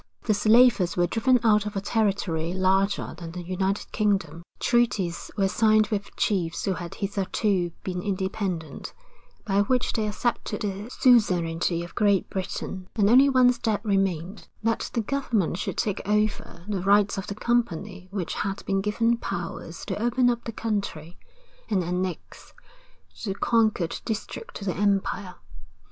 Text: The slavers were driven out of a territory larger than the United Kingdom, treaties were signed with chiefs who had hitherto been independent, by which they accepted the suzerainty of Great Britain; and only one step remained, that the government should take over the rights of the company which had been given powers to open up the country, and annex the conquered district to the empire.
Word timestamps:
The 0.23 0.33
slavers 0.33 0.97
were 0.97 1.05
driven 1.05 1.39
out 1.43 1.67
of 1.67 1.75
a 1.75 1.79
territory 1.79 2.55
larger 2.55 3.13
than 3.19 3.33
the 3.33 3.43
United 3.43 3.91
Kingdom, 3.91 4.41
treaties 4.59 5.29
were 5.37 5.47
signed 5.47 5.89
with 5.91 6.15
chiefs 6.15 6.65
who 6.65 6.73
had 6.73 6.95
hitherto 6.95 7.71
been 7.83 8.01
independent, 8.01 8.93
by 9.45 9.61
which 9.61 9.93
they 9.93 10.07
accepted 10.07 10.61
the 10.63 10.89
suzerainty 10.89 11.83
of 11.83 11.93
Great 11.93 12.27
Britain; 12.31 12.89
and 12.95 13.11
only 13.11 13.29
one 13.29 13.53
step 13.53 13.85
remained, 13.85 14.47
that 14.63 14.89
the 14.95 15.01
government 15.01 15.57
should 15.57 15.77
take 15.77 16.01
over 16.07 16.65
the 16.67 16.81
rights 16.81 17.19
of 17.19 17.27
the 17.27 17.35
company 17.35 18.07
which 18.09 18.33
had 18.33 18.65
been 18.65 18.81
given 18.81 19.17
powers 19.17 19.85
to 19.85 20.01
open 20.03 20.31
up 20.31 20.45
the 20.45 20.51
country, 20.51 21.19
and 21.69 21.83
annex 21.83 22.55
the 23.23 23.35
conquered 23.35 24.01
district 24.03 24.55
to 24.55 24.65
the 24.65 24.73
empire. 24.73 25.35